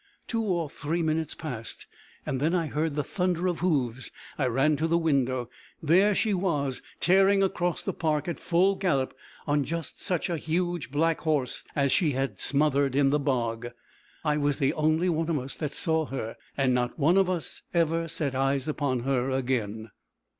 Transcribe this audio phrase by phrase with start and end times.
[0.25, 1.85] Two or three minutes passed,
[2.25, 4.09] and then I heard the thunder of hoofs.
[4.35, 5.47] I ran to the window.
[5.79, 9.13] There she was, tearing across the park at full gallop,
[9.45, 13.67] on just such a huge black horse as she had smothered in the bog!
[14.25, 17.61] I was the only one of us that saw her, and not one of us
[17.71, 19.91] ever set eyes upon her again.